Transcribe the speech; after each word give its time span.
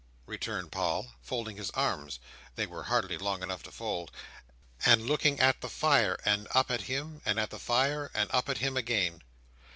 returned 0.25 0.71
Paul, 0.71 1.11
folding 1.21 1.57
his 1.57 1.69
arms 1.75 2.17
(they 2.55 2.65
were 2.65 2.85
hardly 2.85 3.19
long 3.19 3.43
enough 3.43 3.61
to 3.61 3.71
fold), 3.71 4.09
and 4.83 5.05
looking 5.05 5.39
at 5.39 5.61
the 5.61 5.69
fire, 5.69 6.17
and 6.25 6.47
up 6.55 6.71
at 6.71 6.81
him, 6.89 7.21
and 7.23 7.39
at 7.39 7.51
the 7.51 7.59
fire, 7.59 8.09
and 8.15 8.27
up 8.33 8.49
at 8.49 8.57
him 8.57 8.75
again. 8.75 9.21